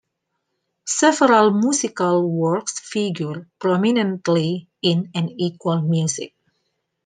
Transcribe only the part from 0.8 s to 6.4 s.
Several musical works figure prominently in "An Equal Music".